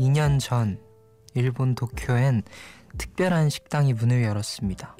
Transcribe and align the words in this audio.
2년 0.00 0.40
전 0.40 0.80
일본 1.34 1.74
도쿄엔 1.74 2.42
특별한 2.96 3.50
식당이 3.50 3.92
문을 3.92 4.22
열었습니다. 4.22 4.96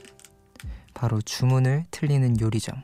바로 0.92 1.22
주문을 1.22 1.86
틀리는 1.90 2.38
요리점. 2.38 2.82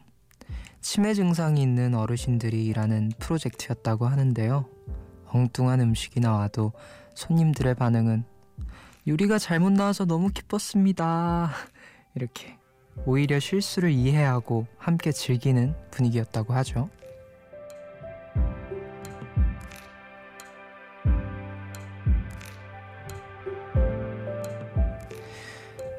치매 0.80 1.12
증상이 1.12 1.60
있는 1.60 1.94
어르신들이 1.94 2.64
일하는 2.64 3.10
프로젝트였다고 3.18 4.06
하는데요. 4.06 4.66
엉뚱한 5.26 5.80
음식이 5.80 6.20
나와도 6.20 6.72
손님들의 7.14 7.74
반응은 7.74 8.24
요리가 9.06 9.38
잘못 9.38 9.72
나와서 9.72 10.06
너무 10.06 10.30
기뻤습니다. 10.30 11.50
이렇게 12.14 12.56
오히려 13.04 13.38
실수를 13.38 13.90
이해하고 13.90 14.66
함께 14.78 15.12
즐기는 15.12 15.74
분위기였다고 15.90 16.54
하죠. 16.54 16.88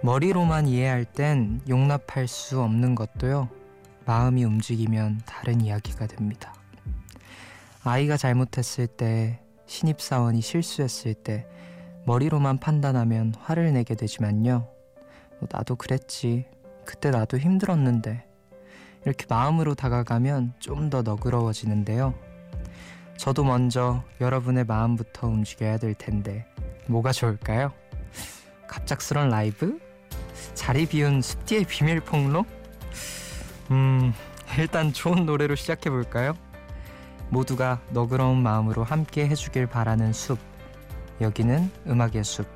머리로만 0.08 0.70
이해할 0.70 1.04
땐 1.04 1.60
용납할 1.68 2.30
수 2.30 2.62
없는 2.62 2.96
것도요. 2.96 3.50
마음이 4.06 4.46
움직이면 4.46 5.20
다른 5.26 5.60
이야기가 5.60 6.08
됩니다. 6.08 6.54
아이가 7.84 8.16
잘못했을 8.16 8.88
때, 8.88 9.42
신입사원이 9.66 10.40
실수했을 10.40 11.14
때, 11.14 11.46
머리로만 12.06 12.59
판단하면 12.59 13.34
화를 13.38 13.73
내게 13.73 13.96
되지만요. 13.96 14.70
뭐 15.40 15.50
나도 15.52 15.76
그랬지. 15.76 16.46
그때 16.86 17.12
나도 17.12 17.38
힘들었는데. 17.38 18.26
이렇게 19.03 19.26
마음으로 19.28 19.76
다가가면 19.76 20.53
좀 20.59 20.90
더 20.90 21.02
너그러워지는데요. 21.02 22.14
저도 23.18 23.44
먼저 23.44 24.06
여러분의 24.22 24.64
마음부터 24.64 25.28
움직여야 25.28 25.80
될 25.80 25.96
텐데, 25.96 26.46
뭐가 26.88 27.12
좋을까요? 27.12 27.74
갑작스런 28.70 29.28
라이브? 29.28 29.86
자리 30.54 30.86
비운 30.86 31.22
숲뒤의 31.22 31.66
비밀 31.66 32.00
폭로? 32.00 32.46
음, 33.72 34.14
일단 34.58 34.94
좋은 34.94 35.26
노래로 35.26 35.56
시작해 35.56 35.90
볼까요? 35.90 36.34
모두가 37.30 37.82
너그러운 37.90 38.42
마음으로 38.42 38.84
함께 38.84 39.28
해주길 39.28 39.68
바라는 39.68 40.14
숲. 40.14 40.40
여기는 41.20 41.72
음악의 41.88 42.24
숲. 42.24 42.48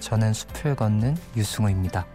저는 0.00 0.32
숲을 0.32 0.76
걷는 0.76 1.16
유승우입니다. 1.36 2.06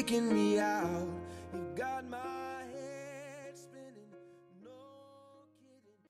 Kicking 0.00 0.32
me 0.32 0.58
out. 0.58 1.08
You 1.52 1.74
got 1.76 2.04
my 2.06 2.64
head 2.72 3.52
spinning. 3.54 4.08
No 4.64 4.70
kidding. 5.60 6.00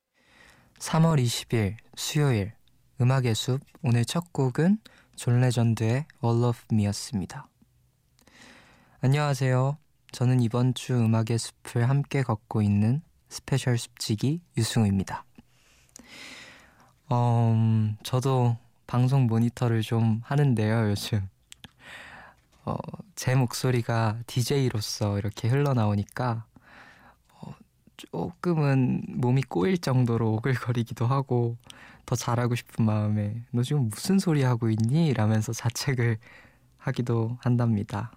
3월 0.78 1.20
20일 1.20 1.76
수요일 1.96 2.52
음악의 3.00 3.34
숲 3.34 3.60
오늘 3.82 4.04
첫 4.04 4.32
곡은 4.32 4.78
존 5.16 5.40
레전드의 5.40 6.06
All 6.24 6.44
of 6.44 6.60
Me였습니다. 6.72 7.48
안녕하세요. 9.00 9.76
저는 10.12 10.40
이번 10.40 10.74
주 10.74 10.94
음악의 10.94 11.38
숲을 11.38 11.88
함께 11.88 12.22
걷고 12.22 12.62
있는 12.62 13.02
special 13.28 13.76
숲지기 13.76 14.40
유승우입니다. 14.56 15.24
어, 17.08 17.52
음, 17.56 17.96
저도 18.04 18.56
방송 18.86 19.26
모니터를 19.26 19.82
좀 19.82 20.20
하는데요, 20.24 20.90
요즘. 20.90 21.28
어, 22.70 22.76
제 23.16 23.34
목소리가 23.34 24.20
DJ로서 24.28 25.18
이렇게 25.18 25.48
흘러나오니까 25.48 26.46
어, 27.32 27.54
조금은 27.96 29.02
몸이 29.08 29.42
꼬일 29.42 29.78
정도로 29.78 30.34
오글거리기도 30.34 31.04
하고 31.06 31.56
더 32.06 32.14
잘하고 32.14 32.54
싶은 32.54 32.84
마음에 32.84 33.44
너 33.50 33.62
지금 33.64 33.88
무슨 33.88 34.20
소리 34.20 34.42
하고 34.42 34.70
있니? 34.70 35.14
라면서 35.14 35.52
자책을 35.52 36.18
하기도 36.78 37.38
한답니다. 37.40 38.12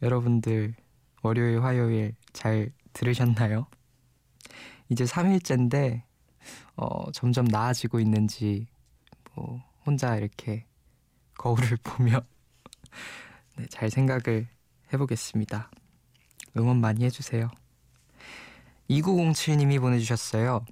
여러분들 0.00 0.74
월요일, 1.22 1.62
화요일 1.62 2.14
잘 2.32 2.70
들으셨나요? 2.94 3.66
이제 4.88 5.04
3일째인데 5.04 6.02
어, 6.76 7.12
점점 7.12 7.44
나아지고 7.44 8.00
있는지 8.00 8.68
뭐 9.34 9.62
혼자 9.84 10.16
이렇게 10.16 10.64
거울을 11.34 11.76
보며 11.84 12.22
네, 13.56 13.66
잘 13.70 13.90
생각을 13.90 14.46
해보겠습니다. 14.92 15.70
응원 16.56 16.80
많이 16.80 17.04
해주세요. 17.04 17.48
2907님이 18.90 19.80
보내주셨어요. 19.80 20.64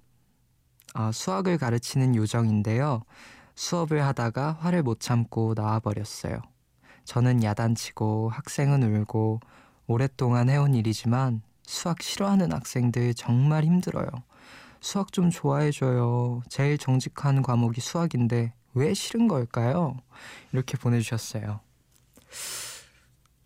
아, 0.95 1.11
수학을 1.11 1.59
가르치는 1.59 2.15
요정인데요. 2.15 3.03
수업을 3.55 4.05
하다가 4.05 4.59
화를 4.61 4.83
못 4.83 5.01
참고 5.01 5.55
나와버렸어요. 5.57 6.41
저는 7.05 7.43
야단치고 7.43 8.31
학생은 8.31 8.83
울고 8.83 9.41
오랫동안 9.87 10.49
해온 10.49 10.75
일이지만 10.75 11.43
수학 11.63 12.03
싫어하는 12.03 12.53
학생들 12.53 13.15
정말 13.15 13.65
힘들어요. 13.65 14.09
수학 14.81 15.13
좀 15.13 15.31
좋아해줘요. 15.31 16.43
제일 16.49 16.79
정직한 16.79 17.43
과목이 17.43 17.81
수학인데 17.81 18.53
왜 18.75 18.95
싫은 18.95 19.29
걸까요? 19.29 19.97
이렇게 20.53 20.77
보내주셨어요. 20.77 21.61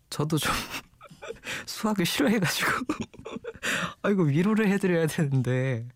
저도 0.09 0.37
좀 0.37 0.51
수학을 1.65 2.05
싫어해가지고 2.05 2.71
아 4.01 4.09
이거 4.09 4.23
위로를 4.23 4.69
해드려야 4.69 5.07
되는데 5.07 5.87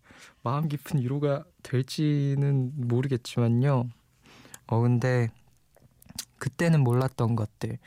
마음 0.42 0.68
깊은 0.68 1.00
위로가 1.00 1.44
될지는 1.62 2.72
모르겠지만요. 2.74 3.88
어 4.66 4.80
근데 4.80 5.28
그때는 6.38 6.80
몰랐던 6.80 7.36
것들 7.36 7.78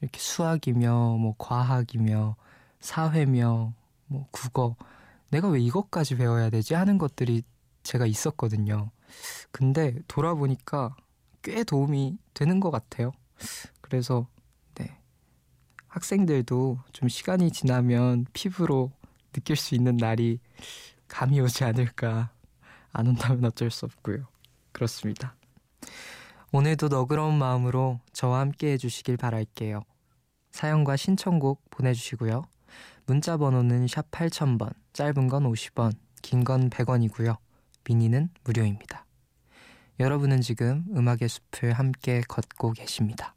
이렇게 0.00 0.20
수학이며 0.20 1.16
뭐 1.18 1.34
과학이며 1.38 2.36
사회며 2.80 3.72
뭐 4.06 4.28
국어 4.30 4.76
내가 5.30 5.48
왜 5.48 5.60
이것까지 5.60 6.16
배워야 6.16 6.50
되지 6.50 6.74
하는 6.74 6.98
것들이 6.98 7.42
제가 7.82 8.06
있었거든요. 8.06 8.90
근데 9.50 9.98
돌아보니까 10.06 10.94
꽤 11.42 11.64
도움이 11.64 12.18
되는 12.32 12.60
것 12.60 12.70
같아요. 12.70 13.12
그래서 13.80 14.26
네 14.28 14.33
학생들도 15.94 16.80
좀 16.92 17.08
시간이 17.08 17.52
지나면 17.52 18.26
피부로 18.32 18.90
느낄 19.32 19.54
수 19.54 19.76
있는 19.76 19.96
날이 19.96 20.40
감이 21.06 21.40
오지 21.40 21.62
않을까. 21.62 22.32
안 22.92 23.06
온다면 23.06 23.44
어쩔 23.44 23.70
수 23.70 23.84
없고요. 23.84 24.26
그렇습니다. 24.72 25.36
오늘도 26.50 26.88
너그러운 26.88 27.38
마음으로 27.38 28.00
저와 28.12 28.40
함께 28.40 28.72
해주시길 28.72 29.16
바랄게요. 29.16 29.82
사연과 30.50 30.96
신청곡 30.96 31.62
보내주시고요. 31.70 32.42
문자 33.06 33.36
번호는 33.36 33.86
샵 33.86 34.10
8000번, 34.10 34.72
짧은 34.94 35.28
건 35.28 35.44
50원, 35.44 35.92
긴 36.22 36.42
건 36.42 36.70
100원이고요. 36.70 37.36
미니는 37.88 38.30
무료입니다. 38.42 39.06
여러분은 40.00 40.40
지금 40.40 40.86
음악의 40.96 41.28
숲을 41.28 41.72
함께 41.72 42.20
걷고 42.26 42.72
계십니다. 42.72 43.36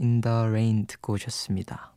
in 0.00 0.20
the 0.22 0.36
Rain 0.46 0.86
듣고 0.86 1.14
오셨습니다. 1.14 1.92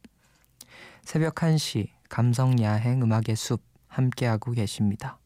새벽 1.04 1.36
1시 1.36 1.90
감성 2.10 2.62
야행 2.62 3.02
음악의 3.02 3.36
숲 3.36 3.62
함께하고 3.88 4.52
계십니다. 4.52 5.18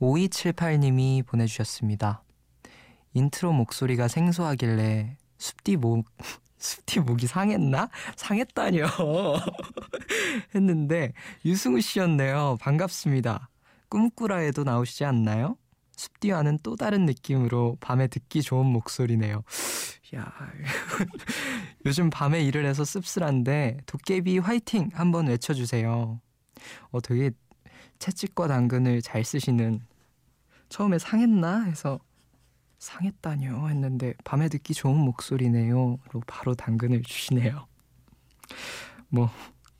5278님이 0.00 1.26
보내주셨습니다. 1.26 2.22
인트로 3.14 3.52
목소리가 3.52 4.06
생소하길래 4.06 5.16
숲디 5.38 5.76
목, 5.76 6.06
숲디 6.58 7.00
목이 7.00 7.26
상했나? 7.26 7.88
상했다뇨. 8.16 8.86
했는데 10.54 11.12
유승우 11.44 11.80
씨였네요. 11.80 12.58
반갑습니다. 12.60 13.48
꿈꾸라에도 13.88 14.62
나오시지 14.62 15.04
않나요? 15.04 15.56
숲디와는 15.96 16.60
또 16.62 16.76
다른 16.76 17.04
느낌으로 17.04 17.76
밤에 17.80 18.06
듣기 18.06 18.42
좋은 18.42 18.64
목소리네요. 18.64 19.42
야, 20.16 20.32
요즘 21.86 22.10
밤에 22.10 22.42
일을 22.42 22.66
해서 22.66 22.84
씁쓸한데 22.84 23.78
도깨비 23.86 24.38
화이팅 24.38 24.90
한번 24.92 25.28
외쳐주세요. 25.28 26.20
어, 26.90 27.00
되게 27.00 27.30
채찍과 28.00 28.48
당근을 28.48 29.02
잘 29.02 29.24
쓰시는 29.24 29.80
처음에 30.68 30.98
상했나 30.98 31.64
해서 31.64 32.00
상했다뇨 32.78 33.68
했는데 33.68 34.14
밤에 34.24 34.48
듣기 34.48 34.74
좋은 34.74 34.96
목소리네요로 34.96 35.98
바로 36.26 36.54
당근을 36.54 37.02
주시네요. 37.02 37.66
뭐 39.08 39.30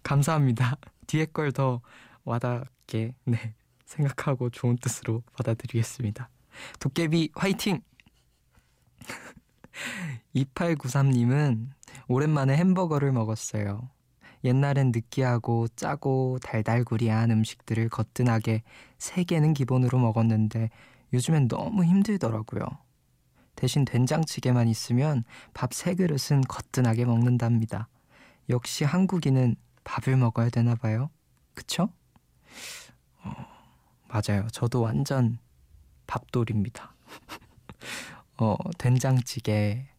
감사합니다. 0.02 0.76
뒤에 1.06 1.26
걸 1.26 1.50
더 1.52 1.80
와닿게 2.24 3.14
네 3.24 3.54
생각하고 3.86 4.50
좋은 4.50 4.76
뜻으로 4.76 5.22
받아들이겠습니다. 5.32 6.28
도깨비 6.78 7.30
화이팅! 7.34 7.80
2893님은 10.34 11.68
오랜만에 12.08 12.56
햄버거를 12.56 13.12
먹었어요. 13.12 13.88
옛날엔 14.44 14.92
느끼하고 14.92 15.68
짜고 15.68 16.38
달달구리한 16.42 17.30
음식들을 17.30 17.88
거뜬하게 17.88 18.62
3개는 18.98 19.54
기본으로 19.54 19.98
먹었는데 19.98 20.70
요즘엔 21.12 21.48
너무 21.48 21.84
힘들더라고요. 21.84 22.64
대신 23.54 23.84
된장찌개만 23.84 24.68
있으면 24.68 25.24
밥 25.52 25.70
3그릇은 25.70 26.46
거뜬하게 26.48 27.04
먹는답니다. 27.04 27.88
역시 28.48 28.84
한국인은 28.84 29.56
밥을 29.84 30.16
먹어야 30.16 30.48
되나 30.48 30.74
봐요. 30.74 31.10
그쵸? 31.54 31.90
어, 33.22 33.32
맞아요. 34.08 34.48
저도 34.50 34.80
완전 34.80 35.38
밥돌입니다. 36.06 36.94
어, 38.38 38.56
된장찌개, 38.78 39.89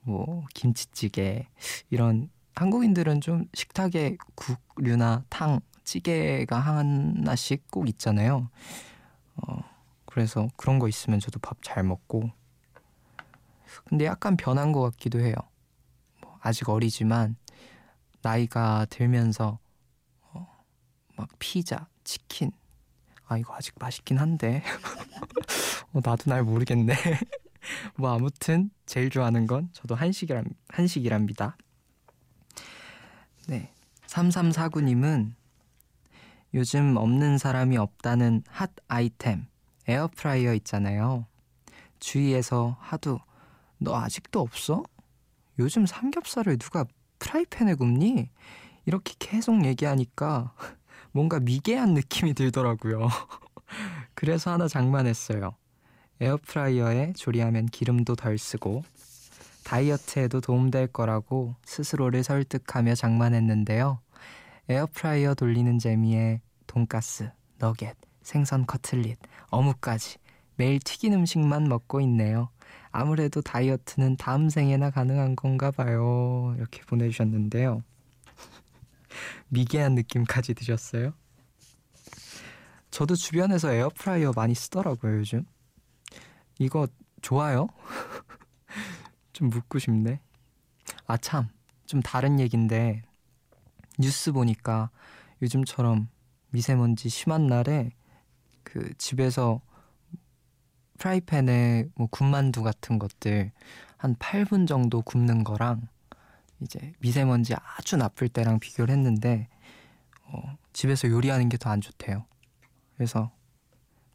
뭐, 0.00 0.46
김치찌개, 0.54 1.46
이런 1.90 2.30
한국인들은 2.54 3.20
좀 3.20 3.46
식탁에 3.54 4.16
국류나 4.34 5.24
탕, 5.28 5.60
찌개가 5.84 6.58
하나씩 6.58 7.70
꼭 7.70 7.88
있잖아요. 7.88 8.50
어, 9.36 9.58
그래서 10.06 10.48
그런 10.56 10.78
거 10.78 10.88
있으면 10.88 11.20
저도 11.20 11.38
밥 11.40 11.58
잘 11.62 11.82
먹고. 11.84 12.30
근데 13.84 14.06
약간 14.06 14.36
변한 14.36 14.72
것 14.72 14.80
같기도 14.82 15.20
해요. 15.20 15.34
뭐 16.20 16.38
아직 16.42 16.68
어리지만 16.68 17.36
나이가 18.22 18.86
들면서 18.90 19.58
어, 20.32 20.46
막 21.16 21.28
피자, 21.38 21.88
치킨. 22.04 22.50
아 23.26 23.38
이거 23.38 23.54
아직 23.54 23.74
맛있긴 23.78 24.18
한데. 24.18 24.62
어, 25.92 26.00
나도 26.04 26.30
날 26.30 26.42
모르겠네. 26.42 26.94
뭐 27.96 28.14
아무튼 28.14 28.70
제일 28.86 29.10
좋아하는 29.10 29.46
건 29.46 29.68
저도 29.72 29.94
한식이란 29.94 30.44
한식이랍니다. 30.68 31.56
네. 33.48 33.72
3349 34.06 34.80
님은 34.82 35.34
요즘 36.54 36.96
없는 36.96 37.38
사람이 37.38 37.76
없다는 37.76 38.42
핫 38.48 38.70
아이템 38.88 39.46
에어프라이어 39.86 40.54
있잖아요. 40.54 41.26
주위에서 42.00 42.76
하도 42.80 43.20
너 43.78 43.96
아직도 43.96 44.40
없어? 44.40 44.82
요즘 45.58 45.86
삼겹살을 45.86 46.58
누가 46.58 46.84
프라이팬에 47.18 47.74
굽니? 47.74 48.30
이렇게 48.86 49.14
계속 49.18 49.64
얘기하니까 49.64 50.52
뭔가 51.12 51.40
미개한 51.40 51.94
느낌이 51.94 52.34
들더라고요. 52.34 53.08
그래서 54.14 54.52
하나 54.52 54.68
장만했어요. 54.68 55.54
에어프라이어에 56.20 57.12
조리하면 57.14 57.66
기름도 57.66 58.16
덜 58.16 58.38
쓰고 58.38 58.82
다이어트에도 59.64 60.40
도움될 60.40 60.88
거라고 60.88 61.54
스스로를 61.64 62.24
설득하며 62.24 62.94
장만했는데요. 62.94 64.00
에어프라이어 64.68 65.34
돌리는 65.34 65.78
재미에 65.78 66.40
돈가스, 66.66 67.30
너겟, 67.58 67.94
생선 68.22 68.66
커틀릿, 68.66 69.18
어묵까지 69.50 70.18
매일 70.56 70.78
튀긴 70.80 71.14
음식만 71.14 71.68
먹고 71.68 72.00
있네요. 72.02 72.50
아무래도 72.90 73.40
다이어트는 73.42 74.16
다음 74.16 74.48
생에나 74.48 74.90
가능한 74.90 75.36
건가 75.36 75.70
봐요. 75.70 76.54
이렇게 76.56 76.82
보내주셨는데요. 76.82 77.82
미개한 79.48 79.94
느낌까지 79.94 80.54
드셨어요? 80.54 81.12
저도 82.90 83.14
주변에서 83.14 83.72
에어프라이어 83.72 84.32
많이 84.34 84.54
쓰더라고요, 84.54 85.18
요즘. 85.18 85.44
이거 86.58 86.86
좋아요? 87.22 87.68
좀 89.32 89.48
묻고 89.50 89.78
싶네. 89.78 90.20
아, 91.06 91.16
참. 91.16 91.48
좀 91.86 92.02
다른 92.02 92.40
얘긴데, 92.40 93.02
뉴스 93.98 94.32
보니까 94.32 94.90
요즘처럼 95.42 96.08
미세먼지 96.50 97.08
심한 97.08 97.46
날에 97.46 97.92
그 98.64 98.92
집에서 98.98 99.60
프라이팬에 100.98 101.88
뭐 101.94 102.08
군만두 102.10 102.62
같은 102.62 102.98
것들 102.98 103.52
한 103.96 104.14
8분 104.16 104.66
정도 104.66 105.02
굽는 105.02 105.44
거랑 105.44 105.88
이제 106.60 106.92
미세먼지 107.00 107.54
아주 107.54 107.96
나쁠 107.96 108.28
때랑 108.28 108.60
비교를 108.60 108.94
했는데 108.94 109.48
어, 110.24 110.58
집에서 110.74 111.08
요리하는 111.10 111.48
게 111.50 111.58
더 111.58 111.70
안 111.70 111.80
좋대요. 111.82 112.26
그래서 112.96 113.32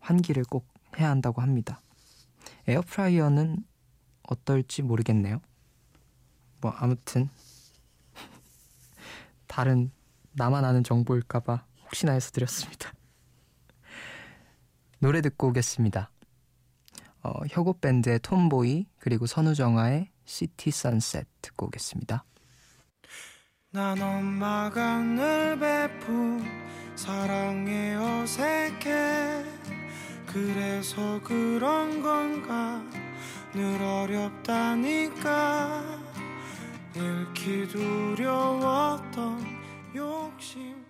환기를 0.02 0.46
꼭 0.46 0.68
해야 1.00 1.12
한다고 1.12 1.42
합니다. 1.44 1.83
에어프라이어는 2.68 3.58
어떨지 4.24 4.82
모르겠네요. 4.82 5.42
뭐 6.62 6.72
아무튼 6.72 7.30
다른 9.48 9.92
나만 10.32 10.64
아는 10.66 10.84
정보일까봐 10.84 11.66
혹시나 11.84 12.14
해서 12.14 12.32
드렸습니다. 12.32 12.94
노래 15.00 15.22
듣고 15.22 15.50
오겠습니다. 15.50 16.10
어, 17.24 17.34
혁오 17.50 17.80
밴드의 17.80 18.20
톰보이 18.20 18.88
그리고 18.98 19.26
선우정아의 19.26 20.10
시티 20.26 20.72
선셋 20.72 21.28
듣고 21.42 21.68
오겠습니다. 21.68 22.24
난 23.72 24.00
엄마가 24.02 25.00
늘 25.00 25.58
베푼 25.58 26.44
사랑에 26.96 27.96
어색해 27.96 29.53
그래서 30.34 31.22
그런 31.24 32.02
건가? 32.02 32.82
늘 33.54 33.80
어렵다니까. 33.80 35.84
잃기 36.96 37.68
두려웠던 37.68 39.46
욕심 39.96 40.83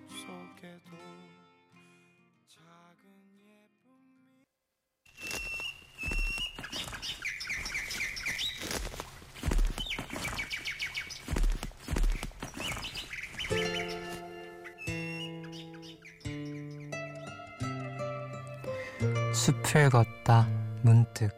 숲을 19.83 19.89
걷다. 19.89 20.47
문득. 20.81 21.29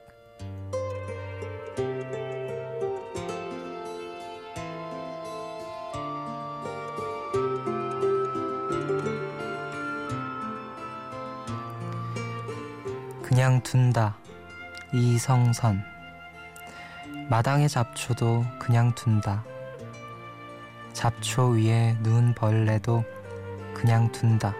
그냥 13.23 13.61
둔다. 13.63 14.17
이성선. 14.93 15.81
마당의 17.29 17.69
잡초도 17.69 18.45
그냥 18.59 18.93
둔다. 18.93 19.43
잡초 20.93 21.49
위에 21.49 21.97
누운 22.01 22.35
벌레도 22.35 23.03
그냥 23.73 24.11
둔다. 24.11 24.53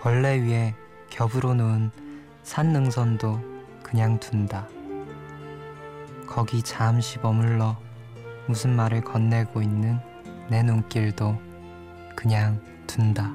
벌레 0.00 0.40
위에 0.40 0.74
겹으로 1.10 1.54
놓은 1.54 2.07
산능선도 2.48 3.38
그냥 3.82 4.18
둔다. 4.18 4.66
거기 6.26 6.62
잠시 6.62 7.18
머물러 7.18 7.76
무슨 8.46 8.74
말을 8.74 9.02
건네고 9.02 9.60
있는 9.60 9.98
내 10.48 10.62
눈길도 10.62 11.38
그냥 12.16 12.58
둔다. 12.86 13.34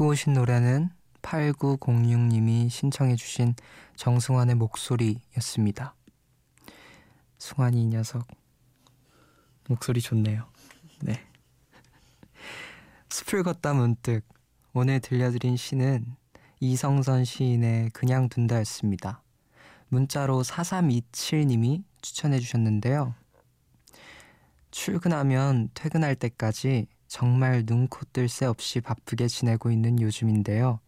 듣고 0.00 0.08
오신 0.08 0.32
노래는 0.32 0.88
8906님이 1.20 2.70
신청해 2.70 3.16
주신 3.16 3.54
정승환의 3.96 4.54
목소리였습니다. 4.54 5.94
승환이 7.36 7.82
이 7.82 7.86
녀석 7.86 8.26
목소리 9.68 10.00
좋네요. 10.00 10.46
네. 11.02 11.22
숲을 13.10 13.42
걷다 13.42 13.74
문득 13.74 14.22
오늘 14.72 15.00
들려드린 15.00 15.58
시는 15.58 16.16
이성선 16.60 17.26
시인의 17.26 17.90
그냥 17.90 18.30
둔다였습니다. 18.30 19.22
문자로 19.88 20.42
4327님이 20.42 21.84
추천해 22.00 22.40
주셨는데요. 22.40 23.14
출근하면 24.70 25.68
퇴근할 25.74 26.14
때까지 26.16 26.86
정말 27.10 27.64
눈코 27.66 28.04
뜰 28.12 28.28
새 28.28 28.46
없이 28.46 28.80
바쁘게 28.80 29.26
지내고 29.26 29.72
있는 29.72 30.00
요즘인데요. 30.00 30.78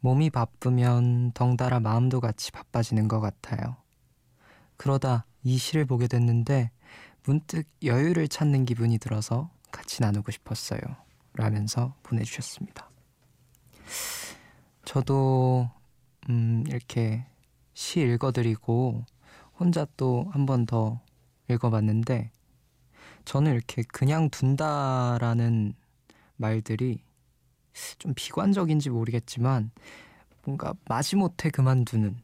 몸이 0.00 0.28
바쁘면 0.28 1.32
덩달아 1.32 1.80
마음도 1.80 2.20
같이 2.20 2.52
바빠지는 2.52 3.08
것 3.08 3.18
같아요. 3.20 3.76
그러다 4.76 5.24
이 5.42 5.56
시를 5.56 5.86
보게 5.86 6.06
됐는데 6.06 6.70
문득 7.24 7.66
여유를 7.82 8.28
찾는 8.28 8.66
기분이 8.66 8.98
들어서 8.98 9.50
같이 9.72 10.02
나누고 10.02 10.30
싶었어요. 10.32 10.80
라면서 11.32 11.94
보내주셨습니다. 12.02 12.90
저도, 14.84 15.70
음, 16.28 16.62
이렇게 16.66 17.24
시 17.72 18.00
읽어드리고 18.00 19.02
혼자 19.58 19.86
또 19.96 20.28
한 20.34 20.44
번 20.44 20.66
더 20.66 21.00
읽어봤는데 21.48 22.32
저는 23.28 23.52
이렇게 23.52 23.82
그냥 23.82 24.30
둔다라는 24.30 25.74
말들이 26.36 27.02
좀 27.98 28.14
비관적인지 28.16 28.88
모르겠지만 28.88 29.70
뭔가 30.44 30.72
마지못해 30.88 31.50
그만두는 31.50 32.16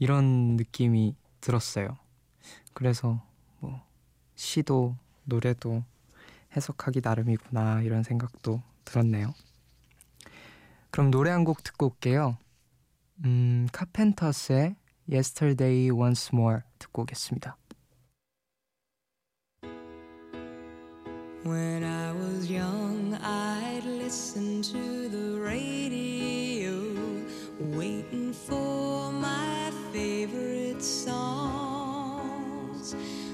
이런 0.00 0.56
느낌이 0.56 1.14
들었어요. 1.40 1.96
그래서 2.72 3.22
뭐 3.60 3.80
시도 4.34 4.96
노래도 5.22 5.84
해석하기 6.56 7.02
나름이구나 7.04 7.82
이런 7.82 8.02
생각도 8.02 8.60
들었네요. 8.84 9.32
그럼 10.90 11.12
노래 11.12 11.30
한 11.30 11.44
곡 11.44 11.62
듣고 11.62 11.86
올게요. 11.86 12.36
음, 13.24 13.68
카펜터스의 13.72 14.74
Yesterday 15.08 15.90
Once 15.92 16.30
More 16.36 16.62
듣고 16.80 17.02
오겠습니다. 17.02 17.56
When 21.44 21.84
I 21.84 22.10
was 22.12 22.50
young, 22.50 23.18
I'd 23.22 23.84
listen 23.84 24.62
to 24.62 25.08
the 25.10 25.38
radio, 25.38 26.72
waiting 27.76 28.32
for 28.32 29.12
my 29.12 29.70
favorite 29.92 30.82
songs. 30.82 31.34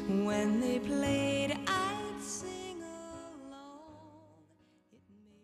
When 0.08 0.60
they 0.60 0.80
played, 0.80 1.52
I'd 1.52 2.20
sing 2.20 2.82
along. 2.82 3.94
It 4.90 4.98
made 5.14 5.38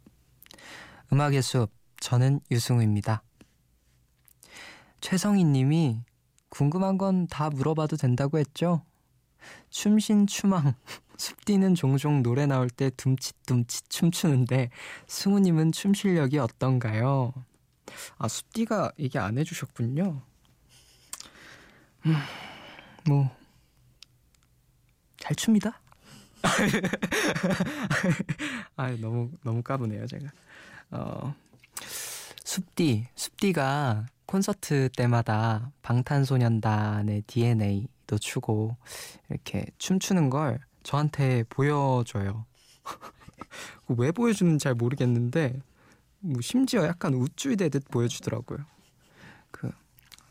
음악의 1.12 1.42
숲, 1.42 1.70
저는 2.00 2.40
유승우입니다. 2.50 3.25
최성희 5.00 5.44
님이 5.44 6.00
궁금한 6.48 6.98
건 6.98 7.26
다 7.28 7.50
물어봐도 7.50 7.96
된다고 7.96 8.38
했죠? 8.38 8.82
춤신 9.70 10.26
추망 10.26 10.74
숲디는 11.18 11.74
종종 11.74 12.22
노래 12.22 12.46
나올 12.46 12.68
때 12.68 12.90
둠칫둠칫 12.96 13.88
춤추는데 13.88 14.70
승우님은 15.06 15.72
춤 15.72 15.94
실력이 15.94 16.38
어떤가요? 16.38 17.32
아 18.18 18.28
숲디가 18.28 18.92
얘기 18.98 19.18
안 19.18 19.38
해주셨군요. 19.38 20.20
음, 22.06 22.14
뭐잘 23.06 23.30
춥니다. 25.36 25.80
아 28.76 28.90
너무 29.00 29.30
너무 29.42 29.62
까부네요 29.62 30.06
제가. 30.06 30.28
어 30.90 31.34
숲디 32.44 33.08
숲디가 33.14 34.06
콘서트 34.26 34.88
때마다 34.96 35.70
방탄소년단의 35.82 37.22
DNA도 37.26 38.18
추고 38.18 38.76
이렇게 39.30 39.66
춤추는 39.78 40.30
걸 40.30 40.58
저한테 40.82 41.44
보여줘요. 41.48 42.44
왜 43.88 44.12
보여주는지 44.12 44.62
잘 44.64 44.74
모르겠는데 44.74 45.60
뭐 46.20 46.40
심지어 46.40 46.84
약간 46.86 47.14
우쭐 47.14 47.56
대듯 47.56 47.88
보여주더라고요. 47.88 48.58
그 49.50 49.70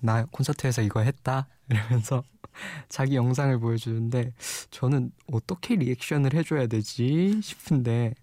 나 0.06 0.25
콘서트에서 0.25 0.82
이거 0.82 1.02
했다 1.02 1.48
이러면서 1.70 2.24
자기 2.88 3.16
영상을 3.16 3.60
보여주는데 3.60 4.34
저는 4.72 5.12
어떻게 5.32 5.75
리액션을 5.75 6.34
해줘야 6.34 6.68
되지 6.68 7.42
싶은데 7.42 8.14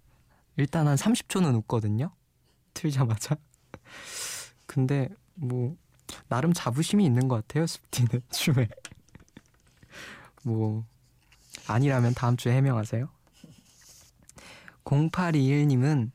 일단 0.56 0.86
한 0.86 0.96
30초는 0.96 1.54
웃거든요. 1.56 2.10
틀자마자. 2.72 3.36
근데 4.66 5.08
뭐 5.34 5.76
나름 6.28 6.52
자부심이 6.52 7.04
있는 7.04 7.28
것 7.28 7.36
같아요. 7.36 7.66
숲디는 7.66 8.22
춤에. 8.30 8.68
뭐 10.44 10.84
아니라면 11.66 12.14
다음 12.14 12.36
주에 12.36 12.52
해명하세요. 12.52 13.08
0821님은 14.84 16.10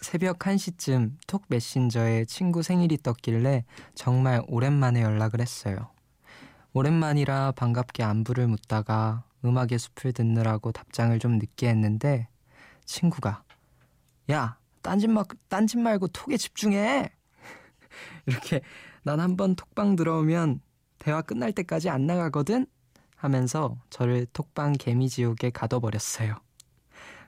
새벽 0.00 0.40
1시쯤 0.40 1.12
톡 1.26 1.44
메신저에 1.48 2.24
친구 2.26 2.62
생일이 2.62 2.98
떴길래 2.98 3.64
정말 3.94 4.42
오랜만에 4.48 5.00
연락을 5.00 5.40
했어요. 5.40 5.90
오랜만이라 6.74 7.52
반갑게 7.52 8.02
안부를 8.02 8.48
묻다가 8.48 9.24
음악의 9.44 9.78
숲을 9.78 10.12
듣느라고 10.12 10.72
답장을 10.72 11.16
좀 11.18 11.38
늦게 11.38 11.68
했는데 11.68 12.28
친구가 12.84 13.44
야 14.30 14.58
딴짓, 14.82 15.10
마, 15.10 15.24
딴짓 15.48 15.78
말고 15.78 16.08
톡에 16.08 16.36
집중해 16.36 17.12
이렇게 18.26 18.60
난 19.02 19.20
한번 19.20 19.54
톡방 19.54 19.96
들어오면 19.96 20.60
대화 20.98 21.22
끝날 21.22 21.52
때까지 21.52 21.90
안 21.90 22.06
나가거든 22.06 22.66
하면서 23.16 23.76
저를 23.90 24.26
톡방 24.32 24.74
개미 24.78 25.08
지옥에 25.08 25.50
가둬버렸어요. 25.50 26.36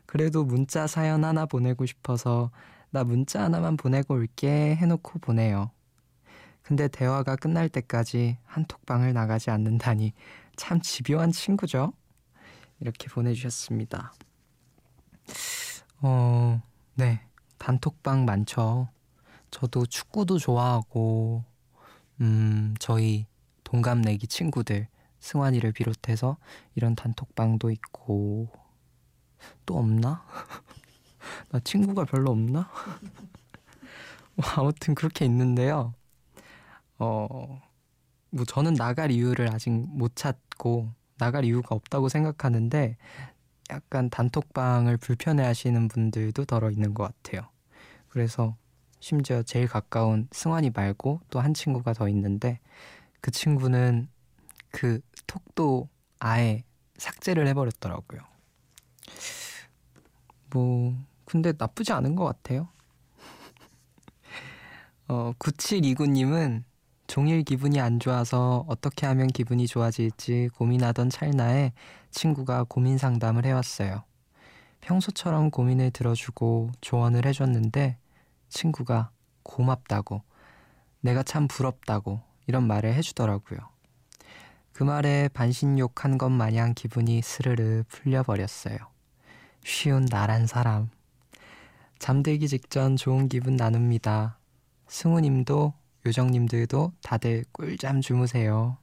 그래도 0.06 0.44
문자 0.44 0.86
사연 0.86 1.24
하나 1.24 1.46
보내고 1.46 1.86
싶어서 1.86 2.50
나 2.90 3.02
문자 3.02 3.42
하나만 3.42 3.76
보내고 3.76 4.14
올게 4.14 4.76
해놓고 4.76 5.18
보내요. 5.18 5.70
근데 6.62 6.88
대화가 6.88 7.36
끝날 7.36 7.68
때까지 7.68 8.38
한 8.44 8.64
톡방을 8.64 9.12
나가지 9.12 9.50
않는다니 9.50 10.12
참 10.56 10.80
집요한 10.80 11.30
친구죠? 11.30 11.92
이렇게 12.80 13.08
보내주셨습니다. 13.08 14.14
어, 16.00 16.62
네. 16.94 17.20
단톡방 17.58 18.24
많죠. 18.24 18.88
저도 19.54 19.86
축구도 19.86 20.38
좋아하고, 20.38 21.44
음, 22.20 22.74
저희 22.80 23.26
동갑내기 23.62 24.26
친구들 24.26 24.88
승환이를 25.20 25.70
비롯해서 25.70 26.38
이런 26.74 26.96
단톡방도 26.96 27.70
있고 27.70 28.48
또 29.64 29.78
없나? 29.78 30.24
나 31.50 31.60
친구가 31.60 32.04
별로 32.04 32.32
없나? 32.32 32.68
뭐 34.34 34.44
아무튼 34.56 34.96
그렇게 34.96 35.24
있는데요. 35.24 35.94
어, 36.98 37.62
뭐 38.30 38.44
저는 38.44 38.74
나갈 38.74 39.12
이유를 39.12 39.54
아직 39.54 39.70
못 39.70 40.16
찾고 40.16 40.90
나갈 41.16 41.44
이유가 41.44 41.76
없다고 41.76 42.08
생각하는데 42.08 42.96
약간 43.70 44.10
단톡방을 44.10 44.96
불편해 44.96 45.44
하시는 45.44 45.86
분들도 45.86 46.44
덜어 46.44 46.72
있는 46.72 46.92
것 46.92 47.04
같아요. 47.04 47.48
그래서 48.08 48.56
심지어 49.04 49.42
제일 49.42 49.68
가까운 49.68 50.28
승환이 50.32 50.70
말고 50.70 51.20
또 51.28 51.38
한 51.38 51.52
친구가 51.52 51.92
더 51.92 52.08
있는데 52.08 52.58
그 53.20 53.30
친구는 53.30 54.08
그 54.70 55.02
톡도 55.26 55.90
아예 56.20 56.64
삭제를 56.96 57.46
해버렸더라고요. 57.48 58.22
뭐, 60.54 60.96
근데 61.26 61.52
나쁘지 61.58 61.92
않은 61.92 62.16
것 62.16 62.24
같아요. 62.24 62.68
어, 65.08 65.34
9729님은 65.38 66.62
종일 67.06 67.42
기분이 67.42 67.80
안 67.80 68.00
좋아서 68.00 68.64
어떻게 68.68 69.04
하면 69.04 69.26
기분이 69.26 69.66
좋아질지 69.66 70.48
고민하던 70.54 71.10
찰나에 71.10 71.74
친구가 72.10 72.64
고민 72.70 72.96
상담을 72.96 73.44
해왔어요. 73.44 74.02
평소처럼 74.80 75.50
고민을 75.50 75.90
들어주고 75.90 76.70
조언을 76.80 77.26
해줬는데 77.26 77.98
친구가 78.54 79.10
고맙다고, 79.42 80.22
내가 81.00 81.22
참 81.22 81.48
부럽다고 81.48 82.22
이런 82.46 82.66
말을 82.66 82.94
해주더라고요. 82.94 83.58
그 84.72 84.82
말에 84.82 85.28
반신욕한 85.28 86.18
것 86.18 86.30
마냥 86.30 86.72
기분이 86.74 87.20
스르르 87.20 87.84
풀려버렸어요. 87.88 88.78
쉬운 89.62 90.06
나란 90.06 90.46
사람. 90.46 90.88
잠들기 91.98 92.48
직전 92.48 92.96
좋은 92.96 93.28
기분 93.28 93.56
나눕니다. 93.56 94.38
승우님도 94.88 95.74
요정님들도 96.06 96.92
다들 97.02 97.44
꿀잠 97.52 98.00
주무세요. 98.00 98.76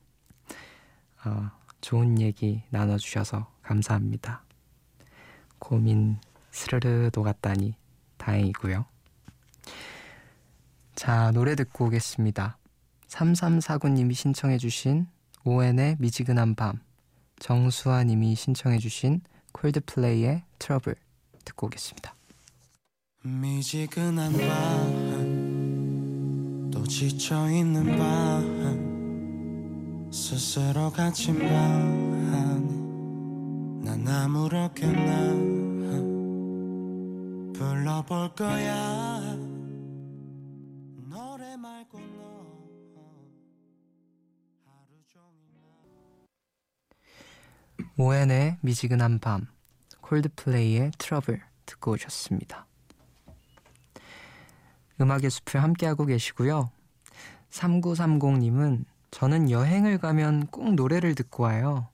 어, 1.25 1.51
좋은 1.81 2.19
얘기 2.19 2.63
나눠주셔서 2.69 3.51
감사합니다. 3.61 4.43
고민 5.59 6.19
스르르 6.51 7.11
녹았다니 7.13 7.75
다행이고요. 8.17 8.90
자, 11.01 11.31
노래 11.31 11.55
듣고 11.55 11.85
오겠습니다. 11.85 12.59
3349님이 13.07 14.13
신청해 14.13 14.59
주신 14.59 15.07
오엔의 15.43 15.95
미지근한 15.97 16.53
밤, 16.53 16.79
정수아 17.39 18.03
님이 18.03 18.35
신청해 18.35 18.77
주신 18.77 19.21
콜드플레이의 19.51 20.43
트러블 20.59 20.93
듣고 21.43 21.65
오겠습니다. 21.65 22.13
미지근한 23.23 24.31
밤 24.33 25.01
또 26.71 26.85
지쳐있는 26.85 27.97
밤 27.97 28.91
스스로 30.11 30.91
갇힌 30.91 31.39
밤 31.39 32.71
난 33.83 34.07
아무렇게나 34.07 35.33
불러볼 37.57 38.35
거야 38.35 39.10
오엔의 47.97 48.57
미지근한 48.61 49.19
밤, 49.19 49.47
콜드플레이의 50.01 50.91
트러블 50.97 51.41
듣고 51.65 51.91
오셨습니다. 51.91 52.65
음악의 54.99 55.29
숲을 55.29 55.63
함께하고 55.63 56.05
계시고요. 56.05 56.69
3930님은 57.49 58.85
저는 59.11 59.49
여행을 59.49 59.97
가면 59.97 60.47
꼭 60.47 60.73
노래를 60.73 61.15
듣고 61.15 61.43
와요. 61.43 61.87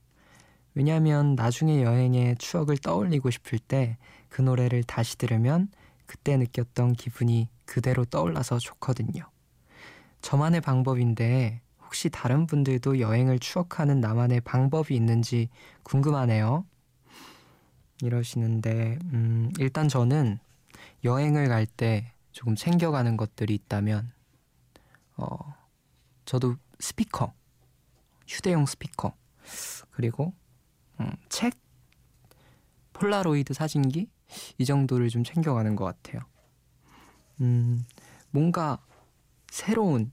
왜냐하면 0.75 1.35
나중에 1.35 1.81
여행의 1.81 2.35
추억을 2.37 2.77
떠올리고 2.77 3.29
싶을 3.31 3.59
때 3.59 3.97
그 4.29 4.41
노래를 4.41 4.83
다시 4.83 5.17
들으면 5.17 5.69
그때 6.05 6.37
느꼈던 6.37 6.93
기분이 6.93 7.49
그대로 7.65 8.05
떠올라서 8.05 8.59
좋거든요. 8.59 9.23
저만의 10.21 10.61
방법인데 10.61 11.61
혹시 11.87 12.09
다른 12.09 12.47
분들도 12.47 12.99
여행을 12.99 13.39
추억하는 13.39 14.01
나만의 14.01 14.41
방법이 14.41 14.93
있는지 14.93 15.47
궁금하네요. 15.83 16.65
이러시는데, 18.01 18.99
음, 19.13 19.53
일단 19.57 19.87
저는 19.87 20.37
여행을 21.05 21.47
갈 21.47 21.65
때 21.65 22.11
조금 22.33 22.55
챙겨가는 22.55 23.15
것들이 23.15 23.55
있다면, 23.55 24.11
어, 25.15 25.37
저도 26.25 26.57
스피커, 26.77 27.33
휴대용 28.27 28.65
스피커, 28.65 29.15
그리고, 29.91 30.33
음, 30.99 31.09
책, 31.29 31.53
폴라로이드 32.91 33.53
사진기, 33.53 34.09
이 34.57 34.65
정도를 34.65 35.07
좀 35.07 35.23
챙겨가는 35.23 35.77
것 35.77 35.85
같아요. 35.85 36.21
음, 37.39 37.85
뭔가 38.31 38.83
새로운 39.49 40.11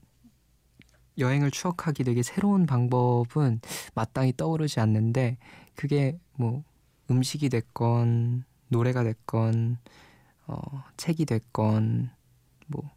여행을 1.17 1.51
추억하기 1.51 2.03
되게 2.03 2.23
새로운 2.23 2.65
방법은 2.65 3.61
마땅히 3.93 4.33
떠오르지 4.35 4.79
않는데 4.79 5.37
그게 5.75 6.17
뭐 6.33 6.63
음식이 7.09 7.49
됐건 7.49 8.43
노래가 8.69 9.03
됐건 9.03 9.77
어, 10.47 10.83
책이 10.97 11.25
됐건 11.25 12.09
뭐 12.67 12.95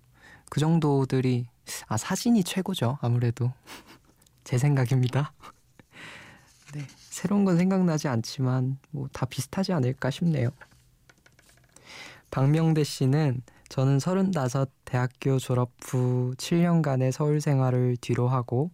그 0.51 0.61
정도들이 0.61 1.47
아 1.87 1.97
사진이 1.97 2.45
최고죠 2.45 2.99
아무래도 3.01 3.53
제 4.45 4.59
생각입니다. 4.59 5.33
네 6.75 6.87
새로운 6.99 7.45
건 7.45 7.57
생각나지 7.57 8.09
않지만 8.09 8.79
뭐 8.91 9.09
다 9.13 9.27
비슷하지 9.27 9.73
않을까 9.73 10.11
싶네요. 10.11 10.51
박명대 12.31 12.85
씨는 12.85 13.43
저는 13.69 13.99
35 14.01 14.67
대학교 14.87 15.39
졸업 15.39 15.73
후 15.83 16.33
7년간의 16.39 17.13
서울 17.13 17.41
생활을 17.41 17.99
뒤로 18.01 18.27
하고 18.27 18.71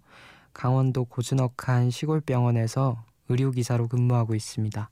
강원도 0.52 1.04
고즈넉한 1.04 1.90
시골 1.90 2.20
병원에서 2.20 3.04
의료기사로 3.28 3.88
근무하고 3.88 4.36
있습니다. 4.36 4.88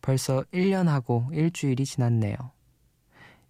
벌써 0.00 0.44
1년하고 0.52 1.34
일주일이 1.34 1.84
지났네요. 1.84 2.36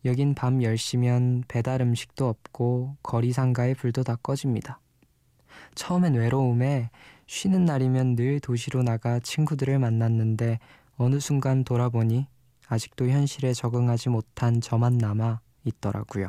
여긴 0.07 0.35
밤 0.35 0.61
10시면 0.61 1.45
배달 1.47 1.83
음식도 1.83 2.27
없고 2.27 2.97
거리 3.03 3.33
상가의 3.33 3.75
불도 3.75 4.03
다 4.03 4.17
꺼집니다. 4.17 4.81
처음엔 5.75 6.15
외로움에 6.15 6.91
쉬는 7.27 7.65
날이면 7.67 8.17
늘 8.17 8.41
도시로 8.41 8.83
나가 8.83 9.19
친구들을 9.19 9.79
만났는데 9.79 10.59
어느 10.97 11.21
순간 11.21 11.65
돌아보니 11.65 12.29
아직도 12.75 13.09
현실에 13.09 13.53
적응하지 13.53 14.09
못한 14.11 14.61
저만 14.61 14.99
남아 14.99 15.41
있더라고요. 15.65 16.29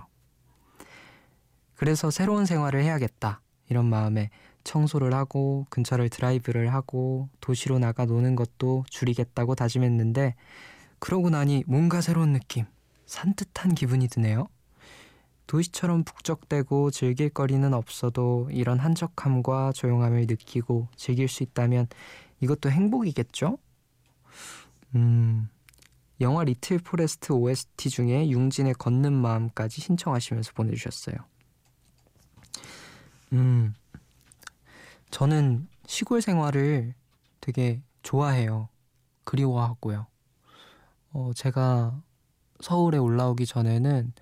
그래서 1.75 2.09
새로운 2.09 2.45
생활을 2.45 2.83
해야겠다. 2.83 3.41
이런 3.69 3.85
마음에 3.85 4.29
청소를 4.63 5.13
하고 5.13 5.65
근처를 5.69 6.09
드라이브를 6.09 6.73
하고 6.73 7.29
도시로 7.41 7.79
나가 7.79 8.05
노는 8.05 8.35
것도 8.35 8.85
줄이겠다고 8.89 9.55
다짐했는데 9.55 10.35
그러고 10.99 11.29
나니 11.29 11.63
뭔가 11.67 12.01
새로운 12.01 12.33
느낌, 12.33 12.65
산뜻한 13.05 13.75
기분이 13.75 14.07
드네요. 14.07 14.47
도시처럼 15.47 16.03
북적대고 16.03 16.91
즐길 16.91 17.29
거리는 17.29 17.71
없어도 17.73 18.49
이런 18.51 18.79
한적함과 18.79 19.73
조용함을 19.73 20.21
느끼고 20.27 20.87
즐길 20.95 21.27
수 21.27 21.43
있다면 21.43 21.87
이것도 22.39 22.71
행복이겠죠? 22.71 23.57
음, 24.95 25.49
영화 26.21 26.43
리틀 26.43 26.79
포레스트 26.79 27.33
OST 27.33 27.89
중에 27.89 28.29
융진의 28.29 28.75
걷는 28.75 29.13
마음까지 29.13 29.81
신청하시면서 29.81 30.53
보내주셨어요. 30.53 31.15
음, 33.33 33.73
저는 35.11 35.67
시골 35.85 36.21
생활을 36.21 36.93
되게 37.41 37.81
좋아해요. 38.03 38.69
그리워하고요. 39.23 40.07
어, 41.11 41.31
제가 41.35 42.01
서울에 42.61 42.97
올라오기 42.97 43.45
전에는 43.45 44.13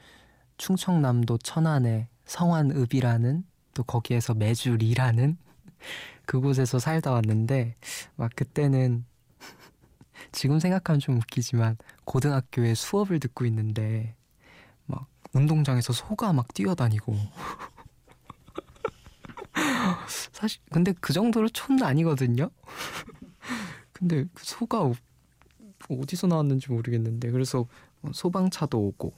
충청남도 0.58 1.40
천안에 1.40 2.10
성안읍이라는 2.26 3.44
또 3.74 3.84
거기에서 3.84 4.34
매주 4.34 4.78
리라는 4.78 5.38
그곳에서 6.26 6.80
살다 6.80 7.12
왔는데 7.12 7.76
막 8.16 8.32
그때는 8.36 9.06
지금 10.34 10.60
생각하면 10.60 11.00
좀 11.00 11.15
웃기지만 11.17 11.78
고등학교에 12.04 12.74
수업을 12.74 13.19
듣고 13.19 13.46
있는데 13.46 14.15
막 14.86 15.08
운동장에서 15.32 15.93
소가 15.93 16.34
막 16.34 16.54
뛰어다니고 16.54 17.15
사실 20.32 20.60
근데 20.72 20.93
그 21.00 21.13
정도로 21.13 21.48
촌 21.50 21.82
아니거든요. 21.82 22.50
근데 23.93 24.26
그 24.34 24.43
소가 24.43 24.91
어디서 25.89 26.28
나왔는지 26.28 26.72
모르겠는데 26.72 27.32
그래서 27.32 27.67
소방차도 28.12 28.78
오고 28.80 29.13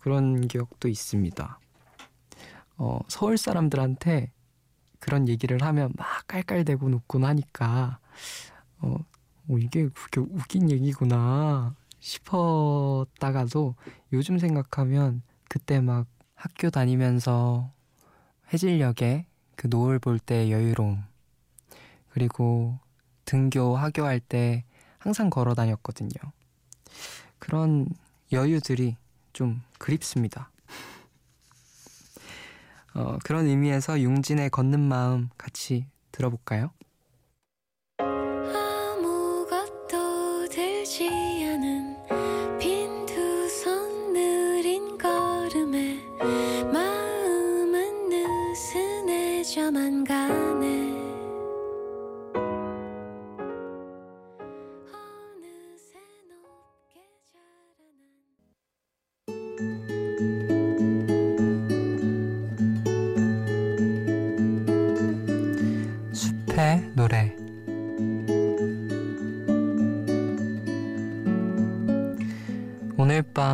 그런 0.00 0.46
기억도 0.48 0.88
있습니다. 0.88 1.60
어, 2.78 2.98
서울 3.08 3.38
사람들한테 3.38 4.32
그런 4.98 5.28
얘기를 5.28 5.62
하면 5.62 5.92
막 5.96 6.26
깔깔대고 6.26 6.86
웃곤 6.88 7.24
하니까 7.24 7.98
어, 8.78 8.96
어, 9.52 9.58
이게 9.58 9.88
그렇게 9.88 10.20
웃긴 10.20 10.70
얘기구나 10.70 11.74
싶었다가도 12.00 13.74
요즘 14.12 14.38
생각하면 14.38 15.22
그때 15.48 15.80
막 15.80 16.06
학교 16.34 16.70
다니면서 16.70 17.70
해질녘에 18.52 19.26
그 19.56 19.66
노을 19.68 19.98
볼 19.98 20.18
때 20.18 20.50
여유로움 20.50 21.02
그리고 22.10 22.78
등교 23.26 23.76
하교할 23.76 24.20
때 24.20 24.64
항상 24.98 25.30
걸어 25.30 25.54
다녔거든요. 25.54 26.10
그런 27.38 27.86
여유들이 28.32 28.96
좀 29.32 29.62
그립습니다. 29.78 30.50
어, 32.94 33.18
그런 33.24 33.46
의미에서 33.46 34.00
융진의 34.00 34.50
걷는 34.50 34.80
마음 34.80 35.28
같이 35.38 35.86
들어볼까요? 36.10 36.70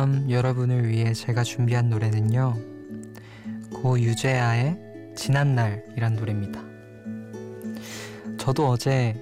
밤 0.09 0.31
여러분을 0.31 0.87
위해 0.87 1.13
제가 1.13 1.43
준비한 1.43 1.87
노래는요. 1.91 2.57
고 3.71 3.99
유재하의 3.99 5.13
지난날이란 5.15 6.15
노래입니다. 6.15 6.63
저도 8.39 8.69
어제 8.69 9.15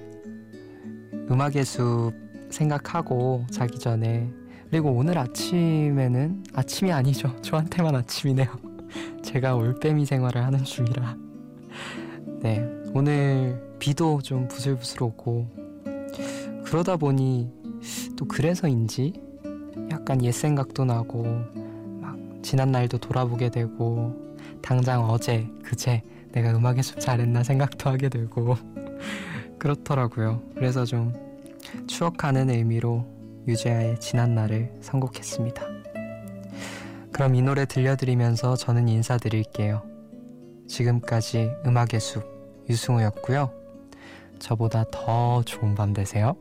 음악의 1.30 1.66
숲 1.66 2.12
생각하고 2.48 3.44
자기 3.50 3.78
전에 3.78 4.30
그리고 4.70 4.90
오늘 4.92 5.18
아침에는 5.18 6.44
아침이 6.54 6.90
아니죠. 6.90 7.36
저한테만 7.42 7.94
아침이네요. 7.94 8.48
제가 9.22 9.56
올빼미 9.56 10.06
생활을 10.06 10.42
하는 10.42 10.64
중이라. 10.64 11.16
네 12.40 12.66
오늘 12.94 13.62
비도 13.78 14.22
좀 14.22 14.48
부슬부슬 14.48 15.02
오고 15.02 15.50
그러다 16.64 16.96
보니 16.96 17.52
또 18.16 18.24
그래서인지 18.24 19.27
약간 19.90 20.24
옛 20.24 20.32
생각도 20.32 20.84
나고 20.84 21.24
막 22.00 22.16
지난 22.42 22.72
날도 22.72 22.98
돌아보게 22.98 23.50
되고 23.50 24.14
당장 24.62 25.04
어제 25.04 25.46
그제 25.62 26.02
내가 26.32 26.50
음악의 26.56 26.82
숲 26.82 27.00
잘했나 27.00 27.42
생각도 27.42 27.90
하게 27.90 28.08
되고 28.08 28.56
그렇더라고요. 29.58 30.42
그래서 30.54 30.84
좀 30.84 31.12
추억하는 31.86 32.50
의미로 32.50 33.06
유재하의 33.46 33.98
지난 34.00 34.34
날을 34.34 34.72
선곡했습니다. 34.80 35.62
그럼 37.12 37.34
이 37.34 37.42
노래 37.42 37.64
들려드리면서 37.64 38.56
저는 38.56 38.88
인사드릴게요. 38.88 39.82
지금까지 40.68 41.50
음악의 41.66 42.00
숲 42.00 42.24
유승우였고요. 42.68 43.50
저보다 44.38 44.84
더 44.90 45.42
좋은 45.42 45.74
밤 45.74 45.92
되세요. 45.92 46.36